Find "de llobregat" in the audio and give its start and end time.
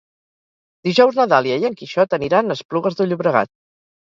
3.03-3.53